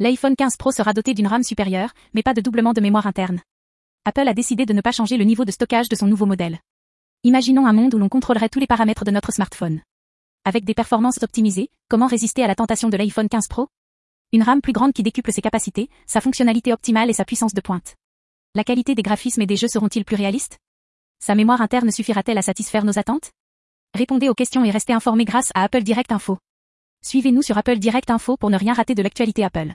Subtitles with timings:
[0.00, 3.40] L'iPhone 15 Pro sera doté d'une RAM supérieure, mais pas de doublement de mémoire interne.
[4.04, 6.60] Apple a décidé de ne pas changer le niveau de stockage de son nouveau modèle.
[7.24, 9.80] Imaginons un monde où l'on contrôlerait tous les paramètres de notre smartphone.
[10.44, 13.66] Avec des performances optimisées, comment résister à la tentation de l'iPhone 15 Pro?
[14.32, 17.60] Une RAM plus grande qui décuple ses capacités, sa fonctionnalité optimale et sa puissance de
[17.60, 17.96] pointe.
[18.54, 20.58] La qualité des graphismes et des jeux seront-ils plus réalistes?
[21.18, 23.32] Sa mémoire interne suffira-t-elle à satisfaire nos attentes?
[23.94, 26.38] Répondez aux questions et restez informés grâce à Apple Direct Info.
[27.02, 29.74] Suivez-nous sur Apple Direct Info pour ne rien rater de l'actualité Apple.